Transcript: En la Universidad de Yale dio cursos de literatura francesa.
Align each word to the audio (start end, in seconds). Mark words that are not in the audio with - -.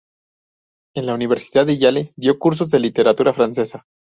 En 0.95 1.05
la 1.05 1.13
Universidad 1.13 1.67
de 1.67 1.77
Yale 1.77 2.11
dio 2.15 2.39
cursos 2.39 2.71
de 2.71 2.79
literatura 2.79 3.35
francesa. 3.35 3.85